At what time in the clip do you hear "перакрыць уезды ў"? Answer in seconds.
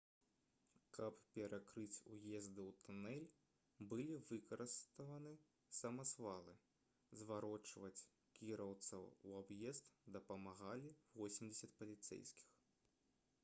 1.33-2.71